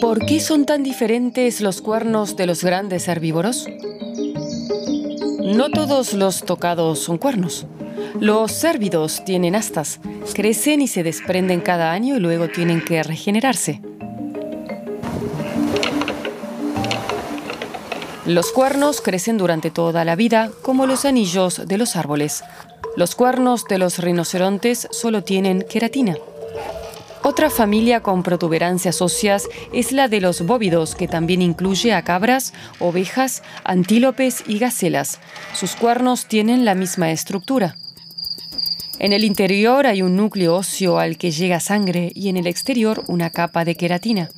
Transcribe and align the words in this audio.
¿Por 0.00 0.24
qué 0.24 0.40
son 0.40 0.66
tan 0.66 0.82
diferentes 0.82 1.60
los 1.60 1.80
cuernos 1.80 2.36
de 2.36 2.46
los 2.46 2.62
grandes 2.62 3.08
herbívoros? 3.08 3.66
No 5.42 5.70
todos 5.70 6.14
los 6.14 6.42
tocados 6.44 6.98
son 6.98 7.18
cuernos. 7.18 7.66
Los 8.20 8.52
cérvidos 8.52 9.24
tienen 9.24 9.54
astas, 9.54 10.00
crecen 10.34 10.80
y 10.80 10.88
se 10.88 11.02
desprenden 11.02 11.60
cada 11.60 11.92
año 11.92 12.16
y 12.16 12.20
luego 12.20 12.48
tienen 12.48 12.84
que 12.84 13.02
regenerarse. 13.02 13.80
Los 18.26 18.50
cuernos 18.50 19.00
crecen 19.00 19.38
durante 19.38 19.70
toda 19.70 20.04
la 20.04 20.16
vida, 20.16 20.50
como 20.62 20.86
los 20.86 21.04
anillos 21.04 21.62
de 21.66 21.78
los 21.78 21.94
árboles. 21.94 22.42
Los 22.96 23.14
cuernos 23.14 23.66
de 23.66 23.78
los 23.78 23.98
rinocerontes 23.98 24.88
solo 24.90 25.22
tienen 25.22 25.64
queratina. 25.68 26.16
Otra 27.28 27.50
familia 27.50 28.04
con 28.04 28.22
protuberancias 28.22 29.02
óseas 29.02 29.48
es 29.72 29.90
la 29.90 30.06
de 30.06 30.20
los 30.20 30.46
bóvidos, 30.46 30.94
que 30.94 31.08
también 31.08 31.42
incluye 31.42 31.92
a 31.92 32.02
cabras, 32.02 32.52
ovejas, 32.78 33.42
antílopes 33.64 34.44
y 34.46 34.60
gacelas. 34.60 35.18
Sus 35.52 35.74
cuernos 35.74 36.26
tienen 36.26 36.64
la 36.64 36.76
misma 36.76 37.10
estructura. 37.10 37.74
En 39.00 39.12
el 39.12 39.24
interior 39.24 39.88
hay 39.88 40.02
un 40.02 40.14
núcleo 40.14 40.54
óseo 40.54 41.00
al 41.00 41.18
que 41.18 41.32
llega 41.32 41.58
sangre 41.58 42.12
y 42.14 42.28
en 42.28 42.36
el 42.36 42.46
exterior 42.46 43.02
una 43.08 43.30
capa 43.30 43.64
de 43.64 43.74
queratina. 43.74 44.30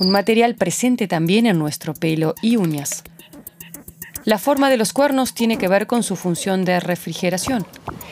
Un 0.00 0.10
material 0.10 0.56
presente 0.56 1.06
también 1.06 1.46
en 1.46 1.56
nuestro 1.56 1.94
pelo 1.94 2.34
y 2.42 2.56
uñas. 2.56 3.04
La 4.26 4.38
forma 4.38 4.68
de 4.68 4.76
los 4.76 4.92
cuernos 4.92 5.32
tiene 5.32 5.56
que 5.56 5.68
ver 5.68 5.86
con 5.86 6.02
su 6.02 6.16
función 6.16 6.66
de 6.66 6.80
refrigeración 6.80 7.64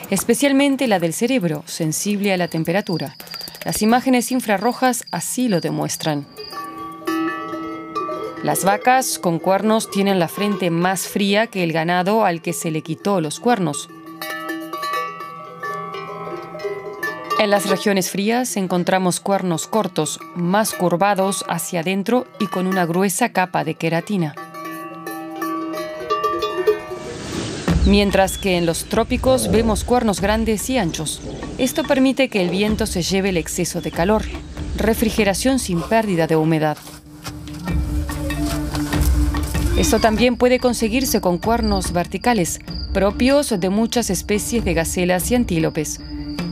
especialmente 0.09 0.87
la 0.87 0.99
del 0.99 1.13
cerebro, 1.13 1.63
sensible 1.65 2.33
a 2.33 2.37
la 2.37 2.47
temperatura. 2.47 3.15
Las 3.63 3.81
imágenes 3.81 4.31
infrarrojas 4.31 5.05
así 5.11 5.47
lo 5.47 5.61
demuestran. 5.61 6.27
Las 8.43 8.63
vacas 8.63 9.17
con 9.17 9.39
cuernos 9.39 9.89
tienen 9.89 10.19
la 10.19 10.27
frente 10.27 10.69
más 10.69 11.07
fría 11.07 11.47
que 11.47 11.63
el 11.63 11.73
ganado 11.73 12.25
al 12.25 12.41
que 12.41 12.53
se 12.53 12.69
le 12.69 12.81
quitó 12.81 13.19
los 13.21 13.39
cuernos. 13.39 13.89
En 17.39 17.49
las 17.49 17.67
regiones 17.67 18.11
frías 18.11 18.55
encontramos 18.55 19.19
cuernos 19.19 19.67
cortos, 19.67 20.19
más 20.35 20.73
curvados 20.73 21.43
hacia 21.49 21.81
adentro 21.81 22.27
y 22.39 22.47
con 22.47 22.65
una 22.67 22.85
gruesa 22.85 23.33
capa 23.33 23.63
de 23.63 23.75
queratina. 23.75 24.35
Mientras 27.85 28.37
que 28.37 28.57
en 28.57 28.65
los 28.65 28.85
trópicos 28.85 29.51
vemos 29.51 29.83
cuernos 29.83 30.21
grandes 30.21 30.69
y 30.69 30.77
anchos. 30.77 31.21
Esto 31.57 31.83
permite 31.83 32.29
que 32.29 32.41
el 32.41 32.49
viento 32.49 32.85
se 32.85 33.01
lleve 33.01 33.29
el 33.29 33.37
exceso 33.37 33.81
de 33.81 33.91
calor, 33.91 34.23
refrigeración 34.77 35.59
sin 35.59 35.81
pérdida 35.81 36.27
de 36.27 36.35
humedad. 36.35 36.77
Esto 39.77 39.99
también 39.99 40.37
puede 40.37 40.59
conseguirse 40.59 41.19
con 41.19 41.37
cuernos 41.37 41.91
verticales, 41.91 42.59
propios 42.93 43.53
de 43.59 43.69
muchas 43.69 44.09
especies 44.09 44.63
de 44.63 44.73
gacelas 44.73 45.29
y 45.31 45.35
antílopes. 45.35 45.99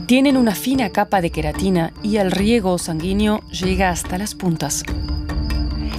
Tienen 0.06 0.36
una 0.36 0.54
fina 0.54 0.90
capa 0.90 1.22
de 1.22 1.30
queratina 1.30 1.92
y 2.02 2.18
el 2.18 2.30
riego 2.30 2.76
sanguíneo 2.76 3.40
llega 3.48 3.88
hasta 3.88 4.18
las 4.18 4.34
puntas. 4.34 4.82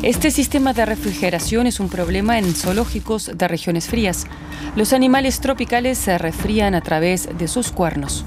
Este 0.02 0.32
sistema 0.32 0.74
de 0.74 0.86
refrigeración 0.86 1.68
es 1.68 1.80
un 1.80 1.90
problema 1.90 2.38
en 2.38 2.54
zoológicos 2.54 3.32
de 3.36 3.48
regiones 3.48 3.88
frías. 3.88 4.28
Los 4.76 4.94
animales 4.94 5.40
tropicales 5.40 5.98
se 5.98 6.18
refrían 6.18 6.76
a 6.76 6.82
través 6.82 7.30
de 7.38 7.48
sus 7.48 7.72
cuernos. 7.72 8.26